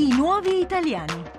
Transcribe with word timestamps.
I 0.00 0.08
nuovi 0.08 0.60
italiani. 0.60 1.29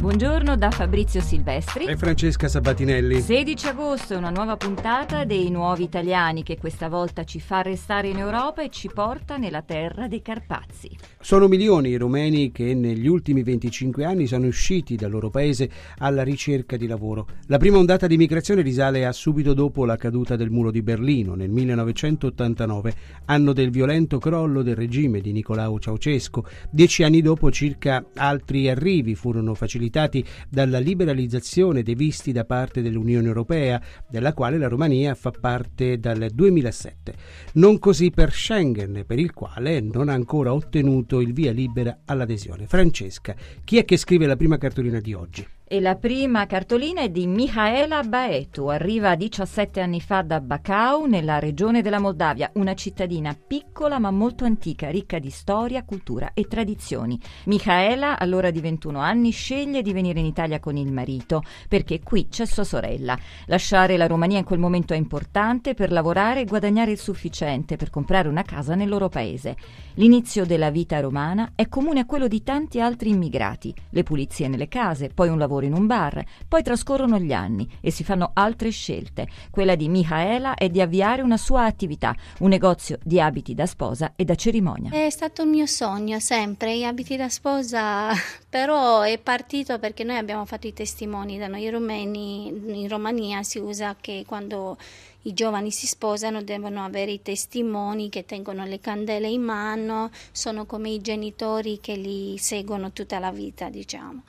Buongiorno 0.00 0.56
da 0.56 0.70
Fabrizio 0.70 1.20
Silvestri 1.20 1.84
e 1.84 1.94
Francesca 1.94 2.48
Sabatinelli. 2.48 3.20
16 3.20 3.66
agosto 3.66 4.14
è 4.14 4.16
una 4.16 4.30
nuova 4.30 4.56
puntata 4.56 5.24
dei 5.24 5.50
Nuovi 5.50 5.82
Italiani 5.82 6.42
che 6.42 6.56
questa 6.56 6.88
volta 6.88 7.24
ci 7.24 7.38
fa 7.38 7.60
restare 7.60 8.08
in 8.08 8.16
Europa 8.16 8.62
e 8.62 8.70
ci 8.70 8.88
porta 8.88 9.36
nella 9.36 9.60
terra 9.60 10.08
dei 10.08 10.22
Carpazi. 10.22 10.96
Sono 11.20 11.48
milioni 11.48 11.90
i 11.90 11.96
rumeni 11.98 12.50
che 12.50 12.72
negli 12.72 13.06
ultimi 13.06 13.42
25 13.42 14.06
anni 14.06 14.26
sono 14.26 14.46
usciti 14.46 14.96
dal 14.96 15.10
loro 15.10 15.28
paese 15.28 15.68
alla 15.98 16.22
ricerca 16.22 16.78
di 16.78 16.86
lavoro. 16.86 17.26
La 17.48 17.58
prima 17.58 17.76
ondata 17.76 18.06
di 18.06 18.16
migrazione 18.16 18.62
risale 18.62 19.04
a 19.04 19.12
subito 19.12 19.52
dopo 19.52 19.84
la 19.84 19.96
caduta 19.96 20.34
del 20.34 20.48
muro 20.48 20.70
di 20.70 20.80
Berlino 20.80 21.34
nel 21.34 21.50
1989, 21.50 22.94
anno 23.26 23.52
del 23.52 23.68
violento 23.68 24.16
crollo 24.16 24.62
del 24.62 24.76
regime 24.76 25.20
di 25.20 25.32
Nicolao 25.32 25.78
Ceausescu. 25.78 26.42
Dieci 26.70 27.02
anni 27.02 27.20
dopo 27.20 27.50
circa 27.50 28.02
altri 28.14 28.70
arrivi 28.70 29.14
furono 29.14 29.52
facilitati 29.52 29.88
facilitati 29.90 30.24
dalla 30.48 30.78
liberalizzazione 30.78 31.82
dei 31.82 31.94
visti 31.94 32.32
da 32.32 32.44
parte 32.44 32.80
dell'Unione 32.80 33.26
Europea, 33.26 33.82
della 34.08 34.32
quale 34.32 34.56
la 34.56 34.68
Romania 34.68 35.14
fa 35.14 35.32
parte 35.32 35.98
dal 35.98 36.28
2007. 36.32 37.14
Non 37.54 37.78
così 37.78 38.10
per 38.10 38.32
Schengen, 38.32 39.04
per 39.06 39.18
il 39.18 39.32
quale 39.32 39.80
non 39.80 40.08
ha 40.08 40.14
ancora 40.14 40.54
ottenuto 40.54 41.20
il 41.20 41.32
via 41.32 41.52
libera 41.52 42.00
all'adesione. 42.06 42.66
Francesca, 42.66 43.34
chi 43.64 43.78
è 43.78 43.84
che 43.84 43.96
scrive 43.96 44.26
la 44.26 44.36
prima 44.36 44.56
cartolina 44.56 45.00
di 45.00 45.12
oggi? 45.12 45.46
E 45.72 45.78
la 45.80 45.94
prima 45.94 46.46
cartolina 46.46 47.02
è 47.02 47.10
di 47.10 47.28
Mihaela 47.28 48.02
Baetu, 48.02 48.66
arriva 48.66 49.14
17 49.14 49.80
anni 49.80 50.00
fa 50.00 50.22
da 50.22 50.40
Bacău, 50.40 51.04
nella 51.04 51.38
regione 51.38 51.80
della 51.80 52.00
Moldavia, 52.00 52.50
una 52.54 52.74
cittadina 52.74 53.38
piccola 53.46 54.00
ma 54.00 54.10
molto 54.10 54.44
antica, 54.44 54.90
ricca 54.90 55.20
di 55.20 55.30
storia, 55.30 55.84
cultura 55.84 56.32
e 56.34 56.48
tradizioni. 56.48 57.16
Mihaela, 57.44 58.18
all'ora 58.18 58.50
di 58.50 58.58
21 58.58 58.98
anni, 58.98 59.30
sceglie 59.30 59.82
di 59.82 59.92
venire 59.92 60.18
in 60.18 60.26
Italia 60.26 60.58
con 60.58 60.76
il 60.76 60.90
marito, 60.90 61.44
perché 61.68 62.00
qui 62.02 62.26
c'è 62.26 62.46
sua 62.46 62.64
sorella. 62.64 63.16
Lasciare 63.46 63.96
la 63.96 64.08
Romania 64.08 64.38
in 64.38 64.44
quel 64.44 64.58
momento 64.58 64.92
è 64.92 64.96
importante 64.96 65.74
per 65.74 65.92
lavorare 65.92 66.40
e 66.40 66.46
guadagnare 66.46 66.90
il 66.90 66.98
sufficiente 66.98 67.76
per 67.76 67.90
comprare 67.90 68.26
una 68.26 68.42
casa 68.42 68.74
nel 68.74 68.88
loro 68.88 69.08
paese. 69.08 69.56
L'inizio 69.94 70.44
della 70.44 70.70
vita 70.70 70.98
romana 70.98 71.52
è 71.54 71.68
comune 71.68 72.00
a 72.00 72.06
quello 72.06 72.26
di 72.26 72.42
tanti 72.42 72.80
altri 72.80 73.10
immigrati, 73.10 73.72
le 73.90 74.02
pulizie 74.02 74.48
nelle 74.48 74.66
case, 74.66 75.10
poi 75.14 75.28
un 75.28 75.38
lavoro 75.38 75.58
lavoro 75.60 75.66
in 75.66 75.74
un 75.74 75.86
bar, 75.86 76.24
poi 76.48 76.62
trascorrono 76.62 77.18
gli 77.18 77.32
anni 77.32 77.68
e 77.80 77.90
si 77.90 78.02
fanno 78.02 78.30
altre 78.34 78.70
scelte. 78.70 79.28
Quella 79.50 79.74
di 79.74 79.88
Mihaela 79.88 80.54
è 80.54 80.68
di 80.68 80.80
avviare 80.80 81.22
una 81.22 81.36
sua 81.36 81.64
attività, 81.64 82.14
un 82.40 82.48
negozio 82.48 82.98
di 83.02 83.20
abiti 83.20 83.54
da 83.54 83.66
sposa 83.66 84.12
e 84.16 84.24
da 84.24 84.34
cerimonia. 84.34 84.90
È 84.90 85.10
stato 85.10 85.42
un 85.42 85.50
mio 85.50 85.66
sogno 85.66 86.18
sempre, 86.18 86.76
gli 86.76 86.84
abiti 86.84 87.16
da 87.16 87.28
sposa, 87.28 88.10
però 88.48 89.02
è 89.02 89.18
partito 89.18 89.78
perché 89.78 90.04
noi 90.04 90.16
abbiamo 90.16 90.44
fatto 90.44 90.66
i 90.66 90.72
testimoni 90.72 91.38
da 91.38 91.46
noi 91.46 91.68
rumeni, 91.70 92.48
in 92.48 92.88
Romania 92.88 93.42
si 93.42 93.58
usa 93.58 93.96
che 94.00 94.24
quando 94.26 94.76
i 95.24 95.34
giovani 95.34 95.70
si 95.70 95.86
sposano 95.86 96.42
devono 96.42 96.82
avere 96.82 97.10
i 97.10 97.20
testimoni 97.20 98.08
che 98.08 98.24
tengono 98.24 98.64
le 98.64 98.80
candele 98.80 99.28
in 99.28 99.42
mano, 99.42 100.10
sono 100.32 100.64
come 100.64 100.88
i 100.88 101.02
genitori 101.02 101.78
che 101.80 101.94
li 101.94 102.38
seguono 102.38 102.92
tutta 102.92 103.18
la 103.18 103.30
vita, 103.30 103.68
diciamo. 103.68 104.22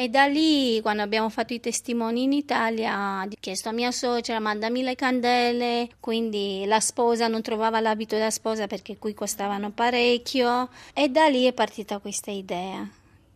E 0.00 0.08
da 0.08 0.24
lì, 0.24 0.80
quando 0.80 1.02
abbiamo 1.02 1.28
fatto 1.28 1.52
i 1.52 1.60
testimoni 1.60 2.22
in 2.22 2.32
Italia, 2.32 3.22
ho 3.22 3.28
chiesto 3.38 3.68
a 3.68 3.72
mia 3.72 3.90
suocera, 3.90 4.40
mandami 4.40 4.82
le 4.82 4.94
candele, 4.94 5.90
quindi 6.00 6.64
la 6.64 6.80
sposa 6.80 7.28
non 7.28 7.42
trovava 7.42 7.80
l'abito 7.80 8.16
da 8.16 8.30
sposa 8.30 8.66
perché 8.66 8.96
qui 8.96 9.12
costavano 9.12 9.72
parecchio. 9.72 10.70
E 10.94 11.10
da 11.10 11.26
lì 11.26 11.44
è 11.44 11.52
partita 11.52 11.98
questa 11.98 12.30
idea 12.30 12.88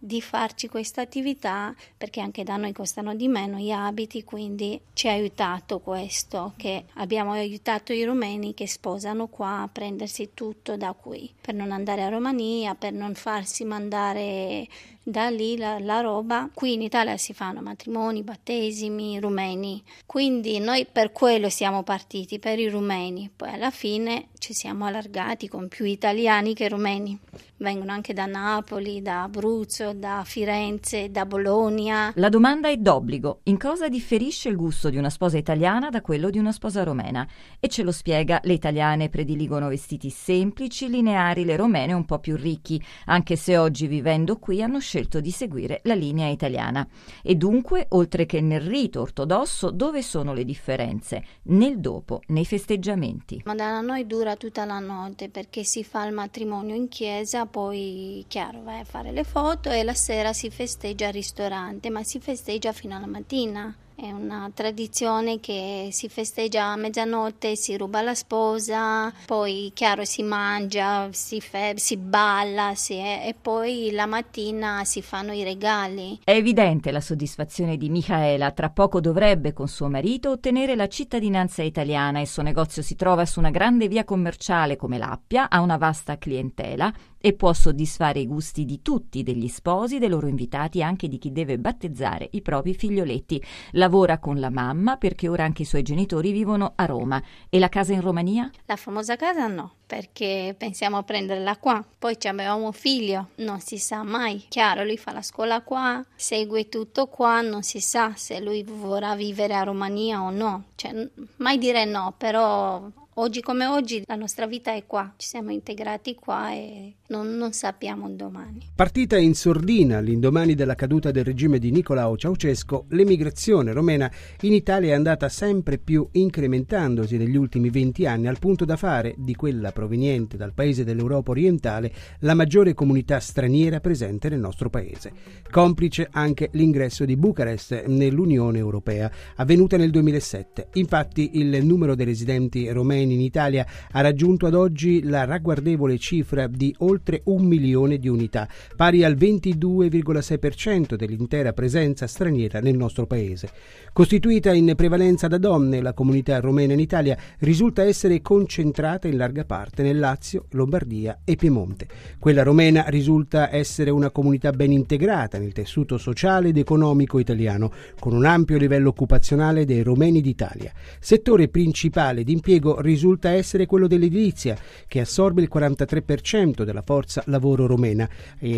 di 0.04 0.20
farci 0.20 0.68
questa 0.68 1.00
attività 1.00 1.74
perché 1.96 2.20
anche 2.20 2.44
da 2.44 2.56
noi 2.56 2.72
costano 2.72 3.14
di 3.14 3.26
meno 3.26 3.56
gli 3.56 3.70
abiti, 3.70 4.22
quindi 4.22 4.78
ci 4.92 5.08
ha 5.08 5.12
aiutato 5.12 5.80
questo, 5.80 6.52
che 6.56 6.84
abbiamo 6.94 7.32
aiutato 7.32 7.94
i 7.94 8.04
rumeni 8.04 8.52
che 8.52 8.68
sposano 8.68 9.28
qua 9.28 9.62
a 9.62 9.68
prendersi 9.68 10.30
tutto 10.34 10.76
da 10.76 10.92
qui, 10.92 11.32
per 11.40 11.54
non 11.54 11.72
andare 11.72 12.02
a 12.02 12.10
Romania, 12.10 12.74
per 12.74 12.92
non 12.92 13.14
farsi 13.14 13.64
mandare 13.64 14.68
da 15.02 15.30
lì 15.30 15.56
la, 15.56 15.78
la, 15.78 16.00
roba. 16.00 16.50
Qui 16.52 16.74
in 16.74 16.82
Italia 16.82 17.16
si 17.16 17.32
fanno 17.32 17.62
matrimoni, 17.62 18.22
battesimi, 18.22 19.18
rumeni, 19.20 19.82
quindi 20.04 20.58
noi 20.58 20.86
per 20.86 21.12
quello 21.12 21.48
siamo 21.48 21.82
partiti, 21.82 22.38
per 22.38 22.58
i 22.58 22.68
rumeni, 22.68 23.30
poi 23.34 23.50
alla 23.50 23.70
fine 23.70 24.28
ci 24.44 24.52
siamo 24.52 24.84
allargati 24.84 25.48
con 25.48 25.68
più 25.68 25.86
italiani 25.86 26.52
che 26.52 26.68
rumeni 26.68 27.18
vengono 27.64 27.92
anche 27.92 28.12
da 28.12 28.26
Napoli, 28.26 29.00
da 29.00 29.22
Abruzzo, 29.22 29.94
da 29.94 30.22
Firenze, 30.22 31.10
da 31.10 31.24
Bologna. 31.24 32.12
La 32.16 32.28
domanda 32.28 32.68
è 32.68 32.76
d'obbligo. 32.76 33.40
In 33.44 33.56
cosa 33.56 33.88
differisce 33.88 34.50
il 34.50 34.56
gusto 34.56 34.90
di 34.90 34.98
una 34.98 35.08
sposa 35.08 35.38
italiana 35.38 35.88
da 35.88 36.02
quello 36.02 36.28
di 36.28 36.38
una 36.38 36.52
sposa 36.52 36.82
romena? 36.82 37.26
E 37.58 37.68
ce 37.68 37.82
lo 37.82 37.90
spiega, 37.90 38.38
le 38.42 38.52
italiane 38.52 39.08
prediligono 39.08 39.68
vestiti 39.68 40.10
semplici, 40.10 40.90
lineari, 40.90 41.46
le 41.46 41.56
romene 41.56 41.94
un 41.94 42.04
po' 42.04 42.18
più 42.18 42.36
ricchi, 42.36 42.82
anche 43.06 43.36
se 43.36 43.56
oggi 43.56 43.86
vivendo 43.86 44.36
qui 44.38 44.62
hanno 44.62 44.78
scelto 44.78 45.20
di 45.20 45.30
seguire 45.30 45.80
la 45.84 45.94
linea 45.94 46.28
italiana. 46.28 46.86
E 47.22 47.34
dunque, 47.34 47.86
oltre 47.90 48.26
che 48.26 48.42
nel 48.42 48.60
rito 48.60 49.00
ortodosso, 49.00 49.70
dove 49.70 50.02
sono 50.02 50.34
le 50.34 50.44
differenze? 50.44 51.24
Nel 51.44 51.80
dopo, 51.80 52.20
nei 52.26 52.44
festeggiamenti. 52.44 53.40
Ma 53.46 53.54
da 53.54 53.80
noi 53.80 54.06
dura 54.06 54.33
tutta 54.36 54.64
la 54.64 54.78
notte 54.78 55.28
perché 55.28 55.64
si 55.64 55.84
fa 55.84 56.04
il 56.06 56.12
matrimonio 56.12 56.74
in 56.74 56.88
chiesa 56.88 57.46
poi 57.46 58.24
chiaro 58.28 58.62
vai 58.62 58.80
a 58.80 58.84
fare 58.84 59.12
le 59.12 59.24
foto 59.24 59.70
e 59.70 59.82
la 59.82 59.94
sera 59.94 60.32
si 60.32 60.50
festeggia 60.50 61.06
al 61.06 61.12
ristorante, 61.12 61.90
ma 61.90 62.02
si 62.02 62.20
festeggia 62.20 62.72
fino 62.72 62.96
alla 62.96 63.06
mattina. 63.06 63.74
È 63.96 64.10
una 64.10 64.50
tradizione 64.52 65.38
che 65.38 65.88
si 65.92 66.08
festeggia 66.08 66.64
a 66.64 66.76
mezzanotte, 66.76 67.54
si 67.54 67.76
ruba 67.76 68.02
la 68.02 68.14
sposa, 68.14 69.12
poi 69.24 69.70
chiaro 69.72 70.04
si 70.04 70.24
mangia, 70.24 71.08
si, 71.12 71.40
fe- 71.40 71.74
si 71.76 71.96
balla 71.96 72.74
si 72.74 72.94
è, 72.94 73.22
e 73.24 73.34
poi 73.40 73.90
la 73.92 74.06
mattina 74.06 74.84
si 74.84 75.00
fanno 75.00 75.32
i 75.32 75.44
regali. 75.44 76.18
È 76.24 76.32
evidente 76.32 76.90
la 76.90 77.00
soddisfazione 77.00 77.76
di 77.76 77.88
Michaela, 77.88 78.50
tra 78.50 78.70
poco 78.70 79.00
dovrebbe 79.00 79.52
con 79.52 79.68
suo 79.68 79.88
marito 79.88 80.30
ottenere 80.30 80.74
la 80.74 80.88
cittadinanza 80.88 81.62
italiana. 81.62 82.20
Il 82.20 82.26
suo 82.26 82.42
negozio 82.42 82.82
si 82.82 82.96
trova 82.96 83.24
su 83.24 83.38
una 83.38 83.50
grande 83.50 83.86
via 83.86 84.02
commerciale 84.02 84.74
come 84.74 84.98
l'Appia, 84.98 85.48
ha 85.48 85.60
una 85.60 85.76
vasta 85.76 86.18
clientela 86.18 86.92
e 87.24 87.32
può 87.32 87.54
soddisfare 87.54 88.20
i 88.20 88.26
gusti 88.26 88.66
di 88.66 88.82
tutti, 88.82 89.22
degli 89.22 89.48
sposi, 89.48 89.98
dei 89.98 90.10
loro 90.10 90.26
invitati 90.26 90.80
e 90.80 90.82
anche 90.82 91.08
di 91.08 91.16
chi 91.16 91.32
deve 91.32 91.56
battezzare 91.58 92.28
i 92.32 92.42
propri 92.42 92.74
figlioletti. 92.74 93.42
Lavora 93.70 94.18
con 94.18 94.38
la 94.38 94.50
mamma 94.50 94.98
perché 94.98 95.26
ora 95.26 95.42
anche 95.42 95.62
i 95.62 95.64
suoi 95.64 95.80
genitori 95.80 96.32
vivono 96.32 96.72
a 96.74 96.84
Roma. 96.84 97.22
E 97.48 97.58
la 97.58 97.70
casa 97.70 97.94
in 97.94 98.02
Romania? 98.02 98.50
La 98.66 98.76
famosa 98.76 99.16
casa 99.16 99.46
no, 99.46 99.76
perché 99.86 100.54
pensiamo 100.58 100.98
a 100.98 101.02
prenderla 101.02 101.56
qua. 101.56 101.82
Poi 101.98 102.14
abbiamo 102.24 102.66
un 102.66 102.72
figlio, 102.74 103.28
non 103.36 103.58
si 103.60 103.78
sa 103.78 104.02
mai. 104.02 104.44
Chiaro, 104.50 104.84
lui 104.84 104.98
fa 104.98 105.12
la 105.12 105.22
scuola 105.22 105.62
qua, 105.62 106.04
segue 106.14 106.68
tutto 106.68 107.06
qua, 107.06 107.40
non 107.40 107.62
si 107.62 107.80
sa 107.80 108.12
se 108.14 108.38
lui 108.38 108.62
vorrà 108.64 109.14
vivere 109.14 109.54
a 109.54 109.62
Romania 109.62 110.20
o 110.20 110.28
no. 110.28 110.64
Cioè, 110.74 111.08
mai 111.36 111.56
dire 111.56 111.86
no, 111.86 112.12
però 112.18 112.86
Oggi 113.16 113.42
come 113.42 113.66
oggi 113.66 114.02
la 114.06 114.16
nostra 114.16 114.44
vita 114.48 114.74
è 114.74 114.86
qua, 114.86 115.12
ci 115.16 115.28
siamo 115.28 115.52
integrati 115.52 116.16
qua 116.16 116.52
e 116.52 116.94
non, 117.10 117.36
non 117.36 117.52
sappiamo 117.52 118.10
domani. 118.10 118.70
Partita 118.74 119.16
in 119.16 119.34
sordina 119.34 120.00
l'indomani 120.00 120.56
della 120.56 120.74
caduta 120.74 121.12
del 121.12 121.22
regime 121.22 121.60
di 121.60 121.70
Nicolao 121.70 122.16
Ceausescu, 122.16 122.86
l'emigrazione 122.88 123.72
romena 123.72 124.10
in 124.40 124.52
Italia 124.52 124.90
è 124.90 124.94
andata 124.94 125.28
sempre 125.28 125.78
più 125.78 126.08
incrementandosi 126.10 127.16
negli 127.16 127.36
ultimi 127.36 127.70
20 127.70 128.04
anni 128.06 128.26
al 128.26 128.40
punto 128.40 128.64
da 128.64 128.76
fare 128.76 129.14
di 129.16 129.36
quella 129.36 129.70
proveniente 129.70 130.36
dal 130.36 130.52
paese 130.52 130.82
dell'Europa 130.82 131.30
orientale 131.30 131.92
la 132.20 132.34
maggiore 132.34 132.74
comunità 132.74 133.20
straniera 133.20 133.78
presente 133.78 134.28
nel 134.28 134.40
nostro 134.40 134.70
paese. 134.70 135.12
Complice 135.52 136.08
anche 136.10 136.48
l'ingresso 136.54 137.04
di 137.04 137.16
Bucarest 137.16 137.84
nell'Unione 137.86 138.58
Europea, 138.58 139.08
avvenuta 139.36 139.76
nel 139.76 139.90
2007. 139.92 140.70
Infatti 140.74 141.38
il 141.38 141.64
numero 141.64 141.94
dei 141.94 142.06
residenti 142.06 142.68
romeni 142.70 143.02
in 143.12 143.20
Italia 143.20 143.66
ha 143.92 144.00
raggiunto 144.00 144.46
ad 144.46 144.54
oggi 144.54 145.02
la 145.02 145.24
ragguardevole 145.24 145.98
cifra 145.98 146.46
di 146.46 146.74
oltre 146.78 147.22
un 147.24 147.44
milione 147.44 147.98
di 147.98 148.08
unità, 148.08 148.48
pari 148.74 149.04
al 149.04 149.14
22,6% 149.16 150.94
dell'intera 150.94 151.52
presenza 151.52 152.06
straniera 152.06 152.60
nel 152.60 152.76
nostro 152.76 153.06
paese. 153.06 153.50
Costituita 153.92 154.52
in 154.52 154.72
prevalenza 154.76 155.28
da 155.28 155.38
donne, 155.38 155.80
la 155.80 155.92
comunità 155.92 156.40
romena 156.40 156.72
in 156.72 156.80
Italia 156.80 157.16
risulta 157.40 157.82
essere 157.82 158.22
concentrata 158.22 159.06
in 159.06 159.16
larga 159.16 159.44
parte 159.44 159.82
nel 159.82 159.98
Lazio, 159.98 160.46
Lombardia 160.50 161.20
e 161.24 161.36
Piemonte. 161.36 161.86
Quella 162.18 162.42
romena 162.42 162.84
risulta 162.88 163.54
essere 163.54 163.90
una 163.90 164.10
comunità 164.10 164.50
ben 164.50 164.72
integrata 164.72 165.38
nel 165.38 165.52
tessuto 165.52 165.98
sociale 165.98 166.48
ed 166.48 166.58
economico 166.58 167.18
italiano, 167.18 167.70
con 167.98 168.14
un 168.14 168.24
ampio 168.24 168.58
livello 168.58 168.88
occupazionale 168.88 169.64
dei 169.64 169.82
romeni 169.82 170.20
d'Italia. 170.20 170.72
Settore 170.98 171.48
principale 171.48 172.24
d'impiego 172.24 172.80
risulta 172.80 172.93
risulta 172.94 173.30
essere 173.30 173.66
quello 173.66 173.86
dell'edilizia, 173.86 174.56
che 174.86 175.00
assorbe 175.00 175.42
il 175.42 175.50
43% 175.52 176.62
della 176.62 176.82
forza 176.82 177.22
lavoro 177.26 177.66
romena, 177.66 178.08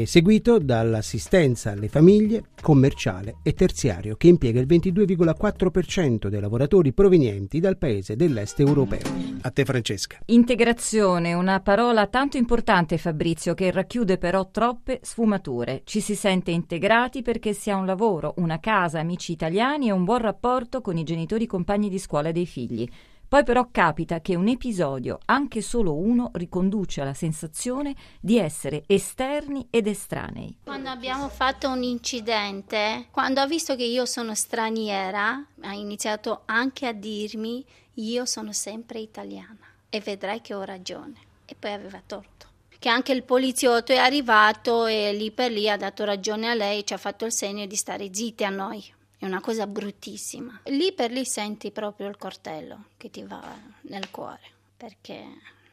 seguito 0.05 0.59
dall'assistenza 0.59 1.71
alle 1.73 1.89
famiglie, 1.89 2.45
commerciale 2.61 3.37
e 3.43 3.55
terziario, 3.55 4.17
che 4.17 4.29
impiega 4.29 4.61
il 4.61 4.67
22,4% 4.67 6.29
dei 6.29 6.41
lavoratori 6.41 6.93
provenienti 6.93 7.61
dal 7.61 7.79
paese 7.79 8.15
dell'est 8.15 8.61
europeo. 8.61 9.35
A 9.43 9.51
te 9.51 9.65
Francesca. 9.65 10.19
Integrazione, 10.27 11.33
una 11.33 11.61
parola 11.61 12.07
tanto 12.07 12.37
importante 12.37 12.99
Fabrizio 12.99 13.55
che 13.55 13.71
racchiude 13.71 14.19
però 14.19 14.51
troppe 14.51 15.01
sfumature. 15.03 15.83
Ci 15.85 16.01
si 16.01 16.15
sente 16.15 16.51
integrati 16.51 17.23
perché 17.23 17.53
si 17.53 17.71
ha 17.71 17.77
un 17.77 17.87
lavoro, 17.87 18.35
una 18.37 18.61
casa, 18.61 19.01
amici 19.01 19.33
italiani 19.33 19.89
e 19.89 19.93
un 19.93 20.05
buon 20.05 20.19
rapporto 20.19 20.81
con 20.81 20.97
i 20.99 21.05
genitori 21.05 21.47
compagni 21.47 21.89
di 21.89 21.99
scuola 21.99 22.33
dei 22.33 22.47
figli. 22.47 22.87
Poi 23.29 23.43
però 23.43 23.69
capita 23.73 24.21
che 24.21 24.37
un 24.37 24.47
episodio, 24.47 25.19
anche 25.25 25.61
solo 25.61 25.95
uno, 25.95 26.31
riconduce 26.35 27.01
alla 27.01 27.15
sensazione 27.15 27.95
di 28.21 28.39
essere 28.39 28.85
esterni 28.87 29.67
ed 29.69 29.89
estranei. 29.89 30.59
Quando 30.63 30.91
abbiamo 30.91 31.29
fatto 31.29 31.69
un 31.69 31.83
incidente, 31.83 33.09
quando 33.11 33.41
ha 33.41 33.47
visto 33.47 33.75
che 33.75 33.85
io 33.85 34.07
sono 34.07 34.35
straniera, 34.35 35.45
ha 35.61 35.73
iniziato 35.75 36.43
anche 36.45 36.87
a 36.87 36.93
dirmi 36.93 37.65
io 37.95 38.27
sono 38.27 38.53
sempre 38.53 39.01
italiana 39.01 39.67
e 39.89 40.01
vedrai 40.01 40.41
che 40.41 40.55
ho 40.55 40.63
ragione. 40.63 41.15
E 41.47 41.57
poi 41.59 41.73
aveva 41.73 42.03
torto. 42.05 42.47
Che 42.79 42.89
anche 42.89 43.13
il 43.13 43.23
poliziotto 43.25 43.93
è 43.93 43.97
arrivato 43.97 44.87
e 44.87 45.13
lì 45.13 45.31
per 45.31 45.51
lì 45.51 45.69
ha 45.69 45.77
dato 45.77 46.05
ragione 46.05 46.49
a 46.49 46.55
lei, 46.55 46.85
ci 46.85 46.93
ha 46.93 46.99
fatto 46.99 47.25
il 47.25 47.33
segno 47.33 47.67
di 47.67 47.75
stare 47.75 48.13
zitti 48.13 48.45
a 48.45 48.51
noi. 48.51 48.85
È 49.19 49.25
una 49.25 49.41
cosa 49.41 49.67
bruttissima. 49.67 50.61
Lì 50.65 50.93
per 50.93 51.11
lì 51.11 51.25
senti 51.25 51.71
proprio 51.71 52.09
il 52.09 52.17
coltello 52.17 52.87
che 52.97 53.11
ti 53.11 53.23
va 53.23 53.57
nel 53.83 54.11
cuore. 54.11 54.43
Perché 54.77 55.25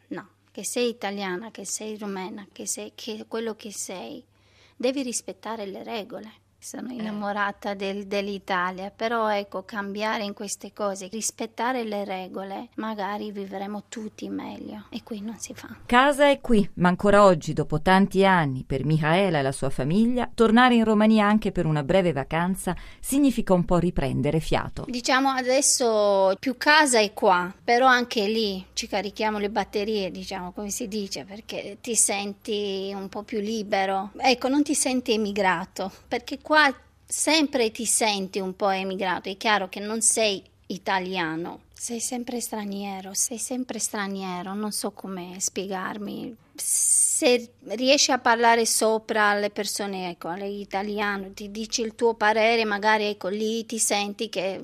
no, 0.08 0.30
che 0.52 0.64
sei 0.64 0.90
italiana, 0.90 1.52
che 1.52 1.66
sei 1.66 1.98
rumena, 1.98 2.48
che 2.52 2.66
sei 2.66 2.94
che 2.96 3.26
quello 3.28 3.56
che 3.56 3.72
sei, 3.72 4.24
devi 4.76 5.04
rispettare 5.04 5.66
le 5.66 5.84
regole 5.84 6.42
sono 6.64 6.90
eh. 6.90 6.94
innamorata 6.94 7.74
del, 7.74 8.08
dell'Italia, 8.08 8.90
però 8.90 9.30
ecco, 9.30 9.64
cambiare 9.64 10.24
in 10.24 10.34
queste 10.34 10.72
cose, 10.74 11.10
rispettare 11.12 11.84
le 11.84 12.06
regole, 12.06 12.70
magari 12.76 13.32
vivremo 13.32 13.84
tutti 13.90 14.30
meglio 14.30 14.86
e 14.90 15.04
qui 15.04 15.22
non 15.22 15.38
si 15.38 15.54
fa. 15.54 15.76
Casa 15.86 16.30
è 16.30 16.40
qui, 16.40 16.68
ma 16.76 16.88
ancora 16.88 17.24
oggi, 17.24 17.54
dopo 17.54 17.82
tanti 17.82 18.26
anni, 18.26 18.64
per 18.66 18.86
Michaela 18.86 19.40
e 19.40 19.42
la 19.42 19.52
sua 19.52 19.70
famiglia, 19.70 20.30
tornare 20.34 20.76
in 20.76 20.86
Romania 20.86 21.28
anche 21.28 21.52
per 21.52 21.66
una 21.66 21.84
breve 21.84 22.14
vacanza 22.14 22.76
significa 23.00 23.54
un 23.54 23.66
po' 23.66 23.78
riprendere 23.78 24.40
fiato. 24.40 24.86
Diciamo 24.88 25.30
adesso 25.30 26.36
più 26.40 26.56
casa 26.58 27.00
è 27.00 27.14
qua, 27.14 27.54
però 27.64 27.88
anche 27.88 28.28
lì 28.28 28.66
ci 28.74 28.88
carichiamo 28.88 29.38
le 29.38 29.50
batterie, 29.50 30.12
diciamo 30.12 30.54
come 30.54 30.70
si 30.70 30.88
dice, 30.88 31.26
perché 31.26 31.78
ti 31.82 31.96
senti 31.96 32.92
un 32.96 33.10
po' 33.10 33.24
più 33.24 33.40
libero. 33.40 34.12
Ecco, 34.18 34.48
non 34.48 34.64
ti 34.64 34.74
senti 34.74 35.12
emigrato, 35.14 35.92
perché 36.08 36.40
qua 36.42 36.53
qua 36.54 36.72
sempre 37.04 37.72
ti 37.72 37.84
senti 37.84 38.38
un 38.38 38.56
po' 38.56 38.70
emigrato, 38.70 39.28
è 39.28 39.38
chiaro 39.38 39.70
che 39.70 39.80
non 39.80 40.02
sei 40.02 40.44
italiano, 40.68 41.62
sei 41.74 42.00
sempre 42.00 42.40
straniero, 42.40 43.16
sei 43.16 43.40
sempre 43.40 43.80
straniero, 43.80 44.54
non 44.54 44.72
so 44.72 44.92
come 44.92 45.38
spiegarmi. 45.40 46.36
Se 46.54 47.54
riesci 47.70 48.12
a 48.12 48.20
parlare 48.20 48.68
sopra 48.68 49.30
alle 49.30 49.50
persone, 49.50 50.12
ecco, 50.12 50.28
all'italiano, 50.28 51.32
ti 51.34 51.50
dici 51.50 51.82
il 51.82 51.96
tuo 51.96 52.14
parere, 52.14 52.66
magari 52.66 53.06
ecco 53.06 53.30
lì 53.30 53.66
ti 53.66 53.80
senti 53.80 54.30
che 54.30 54.64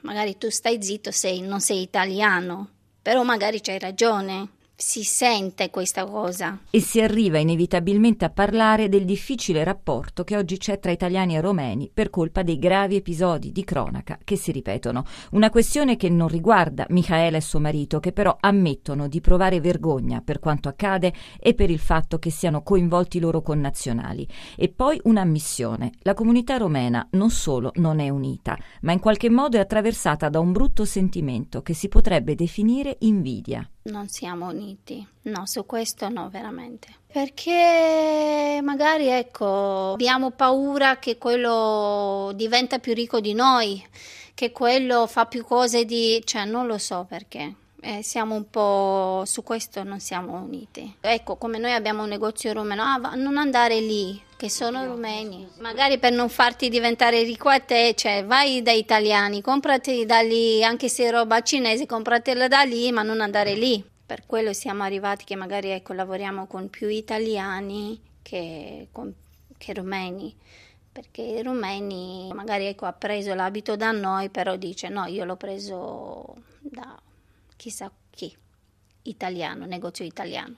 magari 0.00 0.38
tu 0.38 0.50
stai 0.50 0.82
zitto, 0.82 1.12
sei, 1.12 1.40
non 1.40 1.60
sei 1.60 1.82
italiano, 1.82 2.68
però 3.00 3.22
magari 3.22 3.60
c'hai 3.60 3.78
ragione 3.78 4.56
si 4.80 5.02
sente 5.02 5.70
questa 5.70 6.06
cosa. 6.06 6.56
E 6.70 6.80
si 6.80 7.00
arriva 7.00 7.38
inevitabilmente 7.38 8.24
a 8.24 8.30
parlare 8.30 8.88
del 8.88 9.04
difficile 9.04 9.64
rapporto 9.64 10.22
che 10.22 10.36
oggi 10.36 10.56
c'è 10.56 10.78
tra 10.78 10.92
italiani 10.92 11.34
e 11.34 11.40
romeni 11.40 11.90
per 11.92 12.10
colpa 12.10 12.44
dei 12.44 12.60
gravi 12.60 12.94
episodi 12.94 13.50
di 13.50 13.64
cronaca 13.64 14.20
che 14.22 14.36
si 14.36 14.52
ripetono. 14.52 15.04
Una 15.32 15.50
questione 15.50 15.96
che 15.96 16.08
non 16.08 16.28
riguarda 16.28 16.86
Michaela 16.90 17.38
e 17.38 17.40
suo 17.40 17.58
marito, 17.58 17.98
che 17.98 18.12
però 18.12 18.36
ammettono 18.38 19.08
di 19.08 19.20
provare 19.20 19.60
vergogna 19.60 20.20
per 20.20 20.38
quanto 20.38 20.68
accade 20.68 21.12
e 21.40 21.54
per 21.54 21.70
il 21.70 21.80
fatto 21.80 22.20
che 22.20 22.30
siano 22.30 22.62
coinvolti 22.62 23.16
i 23.16 23.20
loro 23.20 23.42
connazionali. 23.42 24.28
E 24.56 24.68
poi 24.68 25.00
un'ammissione. 25.02 25.90
La 26.02 26.14
comunità 26.14 26.56
romena 26.56 27.04
non 27.12 27.30
solo 27.30 27.72
non 27.74 27.98
è 27.98 28.10
unita, 28.10 28.56
ma 28.82 28.92
in 28.92 29.00
qualche 29.00 29.28
modo 29.28 29.56
è 29.56 29.60
attraversata 29.60 30.28
da 30.28 30.38
un 30.38 30.52
brutto 30.52 30.84
sentimento 30.84 31.62
che 31.62 31.74
si 31.74 31.88
potrebbe 31.88 32.36
definire 32.36 32.96
invidia 33.00 33.68
non 33.88 34.08
siamo 34.08 34.48
uniti. 34.48 34.67
No, 35.22 35.46
su 35.46 35.64
questo 35.66 36.08
no, 36.08 36.28
veramente. 36.28 36.88
Perché 37.10 38.60
magari, 38.62 39.06
ecco, 39.06 39.92
abbiamo 39.92 40.30
paura 40.30 40.98
che 40.98 41.16
quello 41.16 42.32
diventa 42.34 42.78
più 42.78 42.92
ricco 42.92 43.20
di 43.20 43.32
noi, 43.32 43.84
che 44.34 44.52
quello 44.52 45.06
fa 45.06 45.26
più 45.26 45.44
cose 45.44 45.84
di... 45.84 46.20
cioè 46.24 46.44
non 46.44 46.66
lo 46.66 46.78
so 46.78 47.06
perché. 47.08 47.54
Eh, 47.80 48.02
siamo 48.02 48.34
un 48.34 48.50
po' 48.50 49.22
su 49.24 49.42
questo 49.44 49.84
non 49.84 50.00
siamo 50.00 50.36
uniti. 50.36 50.96
Ecco, 51.00 51.36
come 51.36 51.58
noi 51.58 51.72
abbiamo 51.72 52.02
un 52.02 52.08
negozio 52.08 52.52
rumeno, 52.52 52.82
ah, 52.82 53.14
non 53.14 53.36
andare 53.36 53.80
lì, 53.80 54.20
che 54.36 54.50
sono 54.50 54.84
rumeni. 54.84 55.48
Magari 55.60 55.98
per 55.98 56.12
non 56.12 56.28
farti 56.28 56.68
diventare 56.68 57.22
ricco 57.22 57.48
a 57.48 57.60
te, 57.60 57.94
cioè 57.96 58.24
vai 58.24 58.62
da 58.62 58.72
italiani, 58.72 59.40
comprati 59.40 60.04
da 60.06 60.20
lì, 60.20 60.62
anche 60.64 60.88
se 60.88 61.04
è 61.04 61.10
roba 61.10 61.40
cinese, 61.40 61.86
compratela 61.86 62.48
da 62.48 62.62
lì, 62.62 62.90
ma 62.90 63.02
non 63.02 63.20
andare 63.20 63.54
lì. 63.54 63.84
Per 64.08 64.24
quello 64.24 64.54
siamo 64.54 64.84
arrivati 64.84 65.26
che 65.26 65.36
magari 65.36 65.68
ecco, 65.68 65.92
lavoriamo 65.92 66.46
con 66.46 66.70
più 66.70 66.88
italiani 66.88 68.00
che, 68.22 68.88
con, 68.90 69.14
che 69.58 69.74
rumeni. 69.74 70.34
Perché 70.90 71.20
i 71.20 71.42
rumeni 71.42 72.30
magari 72.32 72.64
ecco, 72.64 72.86
ha 72.86 72.94
preso 72.94 73.34
l'abito 73.34 73.76
da 73.76 73.90
noi, 73.90 74.30
però 74.30 74.56
dice 74.56 74.88
no, 74.88 75.04
io 75.04 75.26
l'ho 75.26 75.36
preso 75.36 76.34
da 76.60 76.98
chissà 77.54 77.92
chi, 78.08 78.34
italiano, 79.02 79.66
negozio 79.66 80.06
italiano 80.06 80.56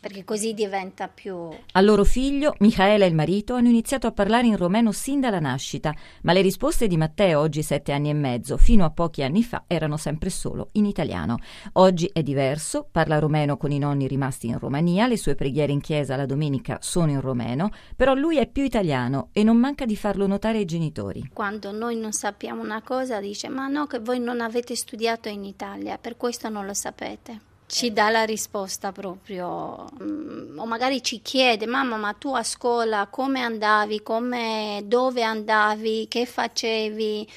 perché 0.00 0.24
così 0.24 0.54
diventa 0.54 1.08
più... 1.08 1.48
Al 1.72 1.84
loro 1.84 2.04
figlio, 2.04 2.54
Michaela 2.60 3.04
e 3.04 3.08
il 3.08 3.14
marito 3.14 3.54
hanno 3.54 3.68
iniziato 3.68 4.06
a 4.06 4.12
parlare 4.12 4.46
in 4.46 4.56
romeno 4.56 4.92
sin 4.92 5.20
dalla 5.20 5.40
nascita, 5.40 5.94
ma 6.22 6.32
le 6.32 6.40
risposte 6.40 6.86
di 6.86 6.96
Matteo, 6.96 7.40
oggi 7.40 7.62
sette 7.62 7.92
anni 7.92 8.10
e 8.10 8.14
mezzo, 8.14 8.56
fino 8.56 8.84
a 8.84 8.90
pochi 8.90 9.22
anni 9.22 9.42
fa, 9.42 9.64
erano 9.66 9.96
sempre 9.96 10.30
solo 10.30 10.68
in 10.72 10.86
italiano. 10.86 11.38
Oggi 11.74 12.08
è 12.12 12.22
diverso, 12.22 12.86
parla 12.90 13.18
romeno 13.18 13.56
con 13.56 13.70
i 13.70 13.78
nonni 13.78 14.06
rimasti 14.06 14.46
in 14.46 14.58
Romania, 14.58 15.06
le 15.06 15.16
sue 15.16 15.34
preghiere 15.34 15.72
in 15.72 15.80
chiesa 15.80 16.16
la 16.16 16.26
domenica 16.26 16.78
sono 16.80 17.10
in 17.10 17.20
romeno, 17.20 17.70
però 17.96 18.14
lui 18.14 18.38
è 18.38 18.46
più 18.46 18.62
italiano 18.62 19.30
e 19.32 19.42
non 19.42 19.56
manca 19.56 19.84
di 19.84 19.96
farlo 19.96 20.26
notare 20.26 20.58
ai 20.58 20.64
genitori. 20.64 21.30
Quando 21.32 21.72
noi 21.72 21.96
non 21.96 22.12
sappiamo 22.12 22.62
una 22.62 22.82
cosa 22.82 23.20
dice 23.20 23.48
ma 23.48 23.66
no 23.68 23.86
che 23.86 23.98
voi 23.98 24.20
non 24.20 24.40
avete 24.40 24.76
studiato 24.76 25.28
in 25.28 25.44
Italia, 25.44 25.98
per 25.98 26.16
questo 26.16 26.48
non 26.48 26.66
lo 26.66 26.74
sapete 26.74 27.47
ci 27.68 27.92
dà 27.92 28.08
la 28.08 28.24
risposta 28.24 28.92
proprio, 28.92 29.84
mm, 30.02 30.58
o 30.58 30.64
magari 30.66 31.02
ci 31.02 31.20
chiede, 31.20 31.66
mamma, 31.66 31.96
ma 31.98 32.14
tu 32.14 32.34
a 32.34 32.42
scuola 32.42 33.08
come 33.10 33.42
andavi, 33.42 34.02
come, 34.02 34.82
dove 34.86 35.22
andavi, 35.22 36.06
che 36.08 36.24
facevi? 36.24 37.28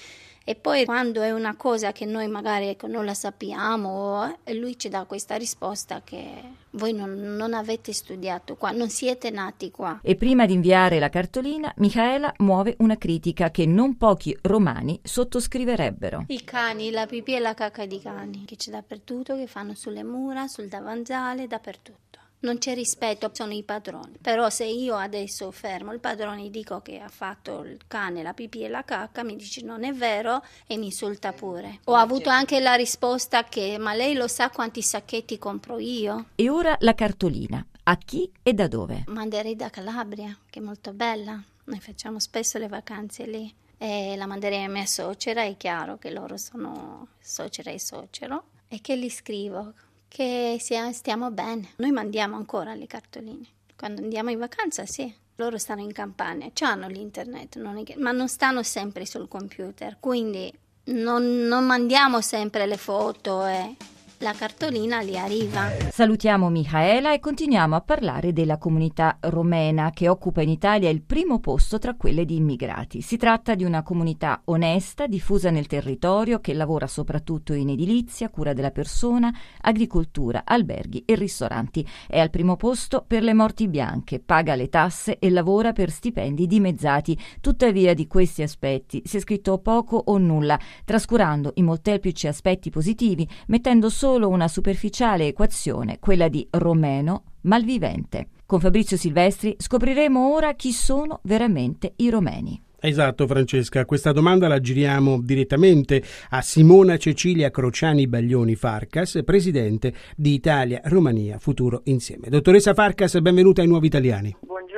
E 0.45 0.55
poi 0.55 0.85
quando 0.85 1.21
è 1.21 1.31
una 1.31 1.55
cosa 1.57 1.91
che 1.91 2.05
noi 2.05 2.27
magari 2.29 2.67
ecco, 2.67 2.87
non 2.87 3.03
la 3.03 3.13
sappiamo, 3.13 4.37
eh, 4.45 4.53
lui 4.53 4.79
ci 4.79 4.87
dà 4.87 5.03
questa 5.03 5.35
risposta 5.35 6.01
che 6.03 6.59
voi 6.71 6.93
non, 6.93 7.13
non, 7.13 7.53
avete 7.53 7.93
studiato 7.93 8.55
qua, 8.55 8.71
non 8.71 8.89
siete 8.89 9.29
nati 9.29 9.71
qua. 9.71 9.99
E 10.01 10.15
prima 10.15 10.45
di 10.45 10.53
inviare 10.53 10.99
la 10.99 11.09
cartolina, 11.09 11.73
Michaela 11.77 12.33
muove 12.37 12.75
una 12.79 12.97
critica 12.97 13.51
che 13.51 13.65
non 13.65 13.97
pochi 13.97 14.37
romani 14.41 14.99
sottoscriverebbero. 15.03 16.25
I 16.27 16.43
cani, 16.43 16.91
la 16.91 17.05
pipì 17.05 17.35
e 17.35 17.39
la 17.39 17.53
cacca 17.53 17.85
di 17.85 17.99
cani, 17.99 18.45
che 18.45 18.55
c'è 18.55 18.71
dappertutto, 18.71 19.35
che 19.35 19.47
fanno 19.47 19.73
sulle 19.75 20.03
mura, 20.03 20.47
sul 20.47 20.67
davanzale, 20.67 21.47
dappertutto 21.47 22.10
non 22.41 22.57
c'è 22.57 22.73
rispetto, 22.73 23.29
sono 23.33 23.53
i 23.53 23.63
padroni. 23.63 24.17
Però 24.21 24.49
se 24.49 24.65
io 24.65 24.95
adesso 24.95 25.51
fermo 25.51 25.93
il 25.93 25.99
padrone 25.99 26.45
e 26.45 26.49
dico 26.49 26.81
che 26.81 26.99
ha 26.99 27.09
fatto 27.09 27.63
il 27.63 27.79
cane, 27.87 28.23
la 28.23 28.33
pipì 28.33 28.63
e 28.63 28.69
la 28.69 28.83
cacca, 28.83 29.23
mi 29.23 29.35
dice 29.35 29.63
non 29.63 29.83
è 29.83 29.93
vero 29.93 30.43
e 30.67 30.77
mi 30.77 30.85
insulta 30.85 31.33
pure. 31.33 31.79
Ho 31.85 31.95
avuto 31.95 32.29
anche 32.29 32.59
la 32.59 32.73
risposta 32.73 33.43
che 33.43 33.77
ma 33.77 33.93
lei 33.93 34.13
lo 34.13 34.27
sa 34.27 34.49
quanti 34.49 34.81
sacchetti 34.81 35.37
compro 35.37 35.79
io? 35.79 36.27
E 36.35 36.49
ora 36.49 36.75
la 36.79 36.95
cartolina. 36.95 37.65
A 37.83 37.97
chi 37.97 38.31
e 38.43 38.53
da 38.53 38.67
dove? 38.67 39.03
Manderei 39.07 39.55
da 39.55 39.69
Calabria, 39.69 40.37
che 40.49 40.59
è 40.59 40.61
molto 40.61 40.93
bella. 40.93 41.41
Noi 41.63 41.79
facciamo 41.79 42.19
spesso 42.19 42.57
le 42.59 42.67
vacanze 42.67 43.25
lì. 43.25 43.53
E 43.77 44.15
la 44.15 44.27
manderei 44.27 44.63
a 44.63 44.69
mia 44.69 44.85
suocera, 44.85 45.41
è 45.43 45.57
chiaro 45.57 45.97
che 45.97 46.11
loro 46.11 46.37
sono 46.37 47.07
suocera 47.19 47.71
e 47.71 47.79
suocero. 47.79 48.43
E 48.67 48.79
che 48.79 48.97
gli 48.97 49.09
scrivo? 49.09 49.73
Che 50.11 50.57
stiamo 50.91 51.31
bene. 51.31 51.69
Noi 51.77 51.91
mandiamo 51.91 52.35
ancora 52.35 52.73
le 52.73 52.85
cartoline. 52.85 53.45
Quando 53.77 54.01
andiamo 54.01 54.29
in 54.29 54.39
vacanza, 54.39 54.85
sì. 54.85 55.11
Loro 55.35 55.57
stanno 55.57 55.81
in 55.81 55.93
campagna, 55.93 56.51
hanno 56.59 56.87
l'internet, 56.87 57.55
non 57.55 57.81
che, 57.85 57.95
ma 57.97 58.11
non 58.11 58.27
stanno 58.27 58.61
sempre 58.61 59.05
sul 59.05 59.29
computer, 59.29 59.95
quindi 60.01 60.53
non, 60.85 61.47
non 61.47 61.65
mandiamo 61.65 62.19
sempre 62.19 62.65
le 62.65 62.75
foto. 62.75 63.45
Eh. 63.45 63.75
La 64.21 64.33
cartolina 64.33 65.01
li 65.01 65.17
arriva. 65.17 65.69
Salutiamo 65.89 66.49
Michaela 66.49 67.11
e 67.11 67.19
continuiamo 67.19 67.75
a 67.75 67.81
parlare 67.81 68.33
della 68.33 68.59
comunità 68.59 69.17
romena 69.21 69.89
che 69.89 70.07
occupa 70.07 70.43
in 70.43 70.49
Italia 70.49 70.89
il 70.89 71.01
primo 71.01 71.39
posto 71.39 71.79
tra 71.79 71.95
quelle 71.95 72.23
di 72.23 72.35
immigrati. 72.35 73.01
Si 73.01 73.17
tratta 73.17 73.55
di 73.55 73.63
una 73.63 73.81
comunità 73.81 74.41
onesta, 74.45 75.07
diffusa 75.07 75.49
nel 75.49 75.65
territorio, 75.65 76.39
che 76.39 76.53
lavora 76.53 76.85
soprattutto 76.85 77.53
in 77.53 77.69
edilizia, 77.69 78.29
cura 78.29 78.53
della 78.53 78.69
persona, 78.69 79.33
agricoltura, 79.61 80.43
alberghi 80.45 81.03
e 81.05 81.15
ristoranti. 81.15 81.87
È 82.07 82.19
al 82.19 82.29
primo 82.29 82.57
posto 82.57 83.03
per 83.05 83.23
le 83.23 83.33
morti 83.33 83.67
bianche, 83.67 84.19
paga 84.19 84.53
le 84.53 84.69
tasse 84.69 85.17
e 85.17 85.31
lavora 85.31 85.73
per 85.73 85.89
stipendi 85.89 86.45
dimezzati. 86.45 87.17
Tuttavia 87.41 87.95
di 87.95 88.05
questi 88.05 88.43
aspetti 88.43 89.01
si 89.03 89.17
è 89.17 89.19
scritto 89.19 89.57
poco 89.57 89.97
o 89.97 90.17
nulla, 90.19 90.59
trascurando 90.85 91.53
i 91.55 91.63
molteplici 91.63 92.27
aspetti 92.27 92.69
positivi, 92.69 93.27
mettendo 93.47 93.89
solo 93.89 94.09
una 94.19 94.47
superficiale 94.47 95.27
equazione, 95.27 95.99
quella 95.99 96.27
di 96.27 96.47
romeno 96.51 97.23
malvivente. 97.41 98.27
Con 98.45 98.59
Fabrizio 98.59 98.97
Silvestri 98.97 99.55
scopriremo 99.57 100.33
ora 100.33 100.53
chi 100.55 100.71
sono 100.71 101.19
veramente 101.23 101.93
i 101.97 102.09
romeni. 102.09 102.61
Esatto 102.83 103.27
Francesca, 103.27 103.85
questa 103.85 104.11
domanda 104.11 104.47
la 104.47 104.59
giriamo 104.59 105.21
direttamente 105.21 106.03
a 106.29 106.41
Simona 106.41 106.97
Cecilia 106.97 107.51
Crociani 107.51 108.07
Baglioni 108.07 108.55
Farcas, 108.55 109.19
presidente 109.23 109.93
di 110.15 110.33
Italia 110.33 110.81
Romania 110.85 111.37
Futuro 111.37 111.81
Insieme. 111.85 112.29
Dottoressa 112.29 112.73
Farcas, 112.73 113.19
benvenuta 113.19 113.61
ai 113.61 113.67
Nuovi 113.67 113.85
Italiani. 113.85 114.35
Buongiorno. 114.39 114.70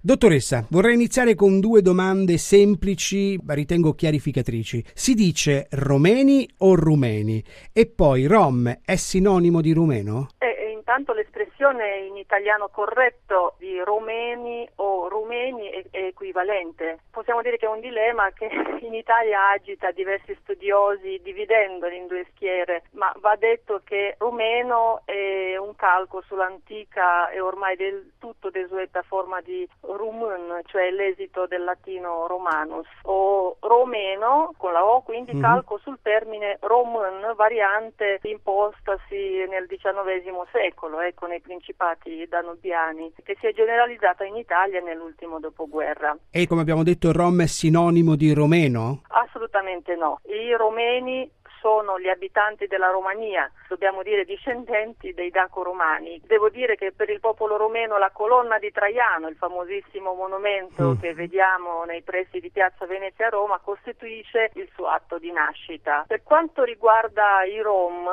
Dottoressa, 0.00 0.66
vorrei 0.70 0.94
iniziare 0.94 1.34
con 1.34 1.60
due 1.60 1.82
domande 1.82 2.38
semplici, 2.38 3.38
ma 3.42 3.54
ritengo 3.54 3.94
chiarificatrici. 3.94 4.84
Si 4.94 5.14
dice 5.14 5.68
romeni 5.70 6.48
o 6.58 6.74
rumeni? 6.74 7.42
E 7.72 7.86
poi 7.86 8.26
rom 8.26 8.80
è 8.84 8.96
sinonimo 8.96 9.60
di 9.60 9.72
rumeno? 9.72 10.28
Eh, 10.38 10.72
intanto 10.72 11.12
l'espressione 11.12 11.49
in 11.68 12.16
italiano 12.16 12.68
corretto 12.68 13.54
di 13.58 13.78
romeni 13.80 14.66
o 14.76 15.08
rumeni 15.08 15.68
è, 15.68 15.84
è 15.90 16.04
equivalente. 16.04 17.00
Possiamo 17.10 17.42
dire 17.42 17.58
che 17.58 17.66
è 17.66 17.68
un 17.68 17.80
dilemma 17.80 18.30
che 18.30 18.48
in 18.80 18.94
Italia 18.94 19.50
agita 19.50 19.90
diversi 19.90 20.34
studiosi 20.40 21.20
dividendoli 21.22 21.96
in 21.96 22.06
due 22.06 22.26
schiere, 22.30 22.84
ma 22.92 23.12
va 23.18 23.36
detto 23.36 23.82
che 23.84 24.16
rumeno 24.18 25.02
è 25.04 25.56
un 25.56 25.76
calco 25.76 26.22
sull'antica 26.22 27.28
e 27.30 27.40
ormai 27.40 27.76
del 27.76 28.12
tutto 28.18 28.50
desueta 28.50 29.02
forma 29.02 29.40
di 29.40 29.68
rumun, 29.82 30.62
cioè 30.64 30.90
l'esito 30.90 31.46
del 31.46 31.64
latino 31.64 32.26
romanus, 32.26 32.86
o 33.02 33.56
romeno 33.60 34.54
con 34.56 34.72
la 34.72 34.84
O, 34.84 35.02
quindi 35.02 35.32
mm-hmm. 35.32 35.42
calco 35.42 35.78
sul 35.78 35.98
termine 36.00 36.58
romun, 36.60 37.32
variante 37.36 38.18
impostasi 38.22 39.44
nel 39.48 39.66
XIX 39.66 40.46
secolo, 40.50 41.00
ecco, 41.00 41.26
nei 41.26 41.40
principati 41.50 42.24
danubiani, 42.28 43.12
che 43.24 43.36
si 43.40 43.46
è 43.46 43.52
generalizzata 43.52 44.24
in 44.24 44.36
Italia 44.36 44.80
nell'ultimo 44.80 45.40
dopoguerra. 45.40 46.16
E 46.30 46.46
come 46.46 46.60
abbiamo 46.60 46.84
detto, 46.84 47.10
Rom 47.10 47.42
è 47.42 47.46
sinonimo 47.46 48.14
di 48.14 48.32
romeno? 48.32 49.02
Assolutamente 49.08 49.96
no. 49.96 50.20
I 50.26 50.54
romeni 50.54 51.28
sono 51.60 51.98
gli 51.98 52.08
abitanti 52.08 52.66
della 52.66 52.90
Romania, 52.90 53.50
dobbiamo 53.68 54.02
dire 54.02 54.24
discendenti 54.24 55.12
dei 55.12 55.30
daco-romani. 55.30 56.22
Devo 56.24 56.48
dire 56.48 56.76
che 56.76 56.92
per 56.92 57.10
il 57.10 57.20
popolo 57.20 57.56
romeno 57.56 57.98
la 57.98 58.10
colonna 58.10 58.58
di 58.58 58.70
Traiano, 58.70 59.28
il 59.28 59.36
famosissimo 59.36 60.14
monumento 60.14 60.94
mm. 60.94 61.00
che 61.00 61.14
vediamo 61.14 61.84
nei 61.84 62.02
pressi 62.02 62.40
di 62.40 62.50
Piazza 62.50 62.86
Venezia 62.86 63.26
a 63.26 63.30
Roma, 63.30 63.60
costituisce 63.62 64.50
il 64.54 64.70
suo 64.74 64.86
atto 64.86 65.18
di 65.18 65.30
nascita. 65.32 66.04
Per 66.06 66.22
quanto 66.22 66.64
riguarda 66.64 67.44
i 67.44 67.60
Rom, 67.60 68.08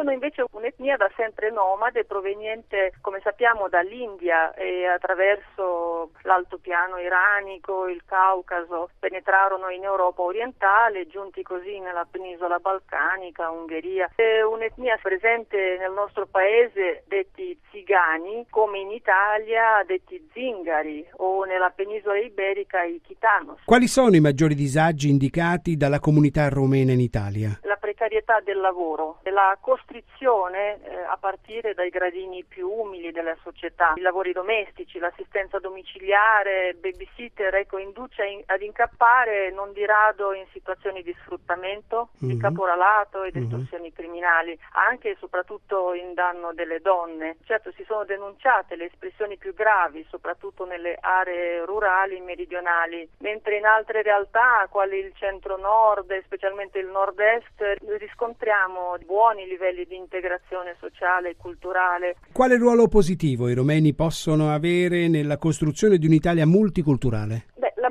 sono 0.00 0.12
invece 0.12 0.44
un'etnia 0.52 0.96
da 0.96 1.10
sempre 1.14 1.50
nomade 1.50 2.06
proveniente, 2.06 2.94
come 3.02 3.20
sappiamo, 3.22 3.68
dall'India 3.68 4.54
e 4.54 4.86
attraverso 4.86 6.12
l'altopiano 6.22 6.96
iranico, 6.96 7.86
il 7.86 8.02
Caucaso, 8.06 8.88
penetrarono 8.98 9.68
in 9.68 9.84
Europa 9.84 10.22
orientale, 10.22 11.06
giunti 11.06 11.42
così 11.42 11.78
nella 11.80 12.06
penisola 12.10 12.58
balcanica, 12.58 13.50
Ungheria. 13.50 14.10
È 14.14 14.40
un'etnia 14.40 14.98
presente 15.02 15.76
nel 15.78 15.92
nostro 15.92 16.26
paese 16.26 17.04
detti 17.06 17.58
zigani, 17.70 18.46
come 18.48 18.78
in 18.78 18.90
Italia 18.92 19.84
detti 19.86 20.30
zingari 20.32 21.06
o 21.16 21.44
nella 21.44 21.68
penisola 21.68 22.18
iberica 22.18 22.82
i 22.84 23.02
chitanos. 23.04 23.60
Quali 23.66 23.86
sono 23.86 24.16
i 24.16 24.20
maggiori 24.20 24.54
disagi 24.54 25.10
indicati 25.10 25.76
dalla 25.76 26.00
comunità 26.00 26.48
romena 26.48 26.92
in 26.92 27.00
Italia? 27.00 27.58
La 27.64 27.76
precarietà 27.76 28.40
del 28.40 28.60
lavoro, 28.60 29.18
la 29.24 29.58
costrizione 29.90 30.80
eh, 30.84 31.02
a 31.02 31.16
partire 31.18 31.74
dai 31.74 31.90
gradini 31.90 32.44
più 32.44 32.68
umili 32.68 33.10
della 33.10 33.36
società, 33.42 33.94
i 33.96 34.00
lavori 34.00 34.32
domestici, 34.32 35.00
l'assistenza 35.00 35.58
domiciliare, 35.58 36.76
babysitter, 36.78 37.52
ecco, 37.56 37.78
induce 37.78 38.24
in, 38.24 38.42
ad 38.46 38.62
incappare 38.62 39.50
non 39.50 39.72
di 39.72 39.84
rado 39.84 40.32
in 40.32 40.46
situazioni 40.52 41.02
di 41.02 41.14
sfruttamento, 41.22 42.10
mm-hmm. 42.12 42.30
di 42.30 42.34
mhm. 42.34 42.40
caporalato 42.40 43.24
ed 43.24 43.34
mhm. 43.34 43.42
estorsioni 43.42 43.84
mm-hmm. 43.84 43.94
criminali, 43.94 44.58
anche 44.72 45.10
e 45.10 45.16
soprattutto 45.18 45.92
in 45.94 46.14
danno 46.14 46.52
delle 46.52 46.80
donne. 46.80 47.38
Certo 47.44 47.72
si 47.72 47.84
sono 47.84 48.04
denunciate 48.04 48.76
le 48.76 48.86
espressioni 48.86 49.36
più 49.36 49.54
gravi, 49.54 50.06
soprattutto 50.08 50.64
nelle 50.64 50.96
aree 51.00 51.64
rurali 51.64 52.20
meridionali, 52.20 53.08
mentre 53.18 53.56
in 53.56 53.64
altre 53.64 54.02
realtà, 54.02 54.66
quali 54.70 54.98
il 54.98 55.12
centro-nord 55.14 56.10
e 56.12 56.22
specialmente 56.24 56.78
il 56.78 56.86
nord-est, 56.86 57.78
riscontriamo 57.98 58.96
buoni 59.04 59.46
livelli 59.46 59.69
di 59.72 59.96
integrazione 59.96 60.76
sociale 60.80 61.30
e 61.30 61.36
culturale. 61.36 62.16
Quale 62.32 62.56
ruolo 62.56 62.88
positivo 62.88 63.48
i 63.48 63.54
romeni 63.54 63.94
possono 63.94 64.52
avere 64.52 65.08
nella 65.08 65.38
costruzione 65.38 65.98
di 65.98 66.06
un'Italia 66.06 66.46
multiculturale? 66.46 67.46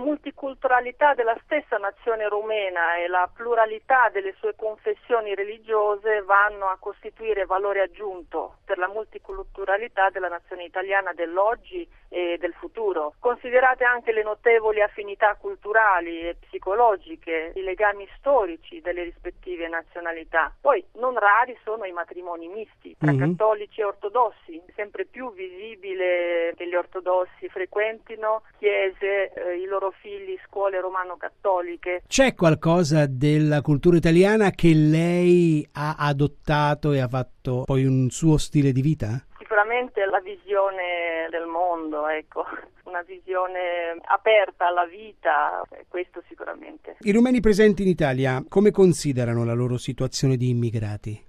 Multiculturalità 0.09 1.13
della 1.13 1.37
stessa 1.43 1.77
nazione 1.77 2.27
rumena 2.27 2.95
e 2.95 3.07
la 3.07 3.29
pluralità 3.31 4.09
delle 4.11 4.33
sue 4.39 4.55
confessioni 4.55 5.35
religiose 5.35 6.23
vanno 6.23 6.65
a 6.65 6.77
costituire 6.79 7.45
valore 7.45 7.81
aggiunto 7.81 8.55
per 8.65 8.79
la 8.79 8.87
multiculturalità 8.87 10.09
della 10.09 10.27
nazione 10.27 10.63
italiana 10.63 11.13
dell'oggi 11.13 11.87
e 12.09 12.37
del 12.39 12.53
futuro. 12.53 13.13
Considerate 13.19 13.83
anche 13.83 14.11
le 14.11 14.23
notevoli 14.23 14.81
affinità 14.81 15.35
culturali 15.35 16.21
e 16.21 16.37
psicologiche, 16.39 17.51
i 17.53 17.61
legami 17.61 18.07
storici 18.17 18.81
delle 18.81 19.03
rispettive 19.03 19.67
nazionalità. 19.67 20.51
Poi 20.59 20.83
non 20.93 21.17
rari 21.19 21.55
sono 21.63 21.85
i 21.85 21.91
matrimoni 21.91 22.47
misti 22.47 22.95
tra 22.97 23.11
mm-hmm. 23.11 23.35
cattolici 23.35 23.81
e 23.81 23.85
ortodossi, 23.85 24.59
sempre 24.73 25.05
più 25.05 25.31
visibile 25.33 26.53
che 26.55 26.67
gli 26.67 26.75
ortodossi 26.75 27.47
frequentino 27.49 28.41
chiese, 28.57 29.31
eh, 29.31 29.57
i 29.57 29.65
loro 29.65 29.91
figli 30.01 30.37
scuole 30.45 30.79
romano-cattoliche. 30.81 32.03
C'è 32.07 32.33
qualcosa 32.33 33.05
della 33.05 33.61
cultura 33.61 33.97
italiana 33.97 34.51
che 34.51 34.73
lei 34.73 35.67
ha 35.73 35.95
adottato 35.97 36.91
e 36.91 36.99
ha 36.99 37.07
fatto 37.07 37.63
poi 37.65 37.85
un 37.85 38.09
suo 38.09 38.37
stile 38.37 38.71
di 38.71 38.81
vita? 38.81 39.23
Sicuramente 39.37 40.05
la 40.05 40.19
visione 40.19 41.27
del 41.29 41.45
mondo, 41.45 42.07
ecco, 42.07 42.45
una 42.83 43.01
visione 43.01 43.97
aperta 44.05 44.67
alla 44.67 44.85
vita, 44.85 45.61
questo 45.87 46.21
sicuramente. 46.27 46.97
I 46.99 47.11
rumeni 47.11 47.39
presenti 47.39 47.81
in 47.81 47.89
Italia 47.89 48.43
come 48.47 48.71
considerano 48.71 49.43
la 49.43 49.53
loro 49.53 49.77
situazione 49.77 50.37
di 50.37 50.49
immigrati? 50.49 51.23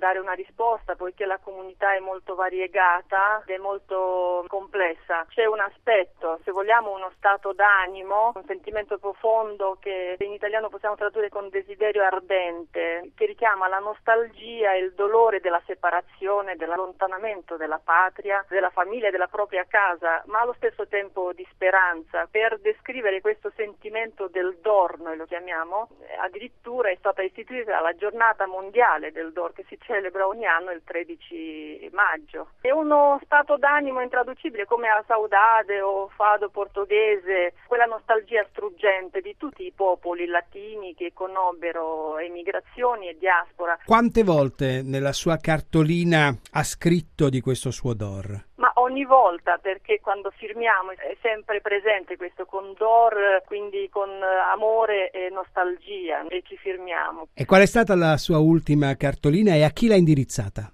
Dare 0.00 0.18
una 0.18 0.32
risposta 0.32 0.96
poiché 0.96 1.26
la 1.26 1.38
comunità 1.38 1.94
è 1.94 2.00
molto 2.00 2.34
variegata 2.34 3.42
ed 3.46 3.54
è 3.54 3.58
molto 3.58 4.44
complessa. 4.48 5.26
C'è 5.28 5.44
un 5.44 5.60
aspetto, 5.60 6.40
se 6.42 6.50
vogliamo 6.50 6.92
uno 6.92 7.12
stato 7.16 7.52
d'animo, 7.52 8.32
un 8.34 8.44
sentimento 8.46 8.98
profondo 8.98 9.76
che 9.78 10.16
in 10.18 10.32
italiano 10.32 10.70
possiamo 10.70 10.96
tradurre 10.96 11.28
con 11.28 11.50
desiderio 11.50 12.02
ardente, 12.02 13.12
che 13.14 13.26
richiama 13.26 13.68
la 13.68 13.78
nostalgia 13.78 14.72
e 14.72 14.78
il 14.78 14.94
dolore 14.94 15.40
della 15.40 15.62
separazione, 15.66 16.56
dell'allontanamento 16.56 17.56
della 17.56 17.78
patria, 17.78 18.44
della 18.48 18.70
famiglia, 18.70 19.10
della 19.10 19.28
propria 19.28 19.66
casa, 19.68 20.22
ma 20.26 20.40
allo 20.40 20.54
stesso 20.54 20.88
tempo 20.88 21.32
di 21.34 21.46
speranza. 21.52 22.26
Per 22.30 22.58
descrivere 22.60 23.20
questo 23.20 23.52
sentimento 23.54 24.28
del 24.28 24.56
DOR, 24.62 24.98
noi 24.98 25.18
lo 25.18 25.26
chiamiamo, 25.26 25.88
addirittura 26.18 26.88
è 26.88 26.96
stata 26.96 27.20
istituita 27.20 27.80
la 27.80 27.94
giornata 27.94 28.46
mondiale 28.46 29.12
del 29.12 29.32
DOR 29.32 29.52
che 29.52 29.64
si 29.68 29.76
celebra 29.76 29.89
ogni 30.24 30.46
anno 30.46 30.70
il 30.70 30.82
13 30.84 31.90
maggio. 31.92 32.50
È 32.60 32.70
uno 32.70 33.20
stato 33.24 33.56
d'animo 33.56 34.00
intraducibile 34.00 34.64
come 34.66 34.88
a 34.88 35.02
saudade 35.06 35.80
o 35.80 36.08
fado 36.14 36.48
portoghese, 36.50 37.54
quella 37.66 37.84
nostalgia 37.84 38.46
struggente 38.50 39.20
di 39.20 39.36
tutti 39.36 39.64
i 39.64 39.72
popoli 39.74 40.26
latini 40.26 40.94
che 40.94 41.12
conobbero 41.14 42.18
emigrazioni 42.18 43.08
e 43.08 43.16
diaspora. 43.18 43.78
Quante 43.84 44.22
volte 44.22 44.82
nella 44.82 45.12
sua 45.12 45.36
cartolina 45.38 46.34
ha 46.52 46.62
scritto 46.62 47.28
di 47.28 47.40
questo 47.40 47.70
suo 47.70 47.94
Dor? 47.94 48.48
Ma 48.60 48.70
ogni 48.74 49.06
volta 49.06 49.56
perché 49.56 50.00
quando 50.00 50.30
firmiamo 50.36 50.90
è 50.90 51.16
sempre 51.22 51.62
presente 51.62 52.18
questo 52.18 52.44
condor, 52.44 53.42
quindi 53.46 53.88
con 53.90 54.10
amore 54.52 55.10
e 55.10 55.30
nostalgia 55.30 56.26
e 56.28 56.42
ci 56.46 56.58
firmiamo. 56.58 57.28
E 57.32 57.46
qual 57.46 57.62
è 57.62 57.66
stata 57.66 57.94
la 57.94 58.18
sua 58.18 58.38
ultima 58.38 58.94
cartolina 58.96 59.54
e 59.54 59.64
a 59.64 59.70
chi 59.70 59.88
l'ha 59.88 59.96
indirizzata? 59.96 60.70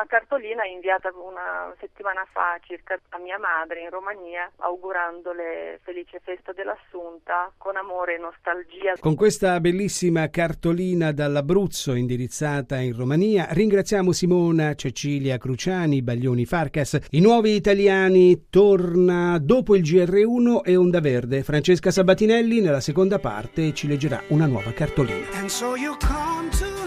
L'ultima 0.00 0.06
cartolina 0.06 0.64
inviata 0.64 1.10
una 1.14 1.74
settimana 1.78 2.26
fa 2.32 2.58
circa 2.62 2.98
a 3.10 3.18
mia 3.18 3.38
madre 3.38 3.82
in 3.82 3.90
Romania 3.90 4.50
augurandole 4.56 5.78
felice 5.82 6.20
festa 6.24 6.52
dell'Assunta 6.52 7.52
con 7.58 7.76
amore 7.76 8.14
e 8.14 8.18
nostalgia. 8.18 8.94
Con 8.98 9.14
questa 9.14 9.60
bellissima 9.60 10.30
cartolina 10.30 11.12
dall'Abruzzo 11.12 11.92
indirizzata 11.92 12.78
in 12.78 12.96
Romania 12.96 13.48
ringraziamo 13.50 14.12
Simona, 14.12 14.74
Cecilia 14.74 15.36
Cruciani, 15.36 16.00
Baglioni 16.00 16.46
Farcas. 16.46 16.98
I 17.10 17.20
nuovi 17.20 17.54
italiani 17.54 18.48
torna 18.48 19.38
dopo 19.38 19.76
il 19.76 19.82
GR1 19.82 20.62
e 20.64 20.76
Onda 20.76 21.00
Verde. 21.00 21.42
Francesca 21.42 21.90
Sabatinelli 21.90 22.60
nella 22.62 22.80
seconda 22.80 23.18
parte 23.18 23.74
ci 23.74 23.86
leggerà 23.86 24.22
una 24.28 24.46
nuova 24.46 24.72
cartolina. 24.72 25.26
And 25.34 25.48
so 25.48 25.76
you 25.76 25.94
come 25.98 26.48
to 26.58 26.79